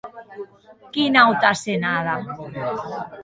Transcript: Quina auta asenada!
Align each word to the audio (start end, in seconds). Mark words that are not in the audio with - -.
Quina 0.95 1.19
auta 1.27 1.51
asenada! 1.57 2.15